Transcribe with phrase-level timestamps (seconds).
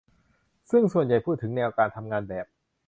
[0.71, 2.45] ซึ่งส่วนใหญ่พูดถึงแนวการทำงานแบบ